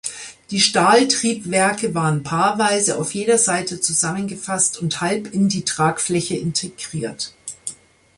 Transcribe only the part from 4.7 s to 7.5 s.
und halb in die Tragfläche integriert.